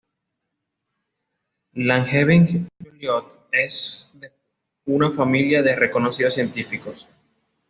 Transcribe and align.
Langevin-Joliot 1.75 3.29
es 3.51 4.09
de 4.15 4.31
una 4.87 5.11
familia 5.11 5.61
de 5.61 5.75
reconocidos 5.75 6.33
científicos. 6.33 7.07